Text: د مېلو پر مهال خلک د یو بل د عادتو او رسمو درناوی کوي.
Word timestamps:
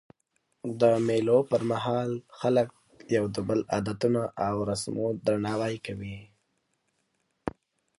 د 0.79 0.81
مېلو 1.07 1.37
پر 1.51 1.61
مهال 1.71 2.11
خلک 2.39 2.67
د 3.07 3.09
یو 3.17 3.25
بل 3.47 3.59
د 3.65 3.67
عادتو 3.73 4.09
او 4.47 4.55
رسمو 4.69 5.07
درناوی 5.25 5.75
کوي. 5.85 6.17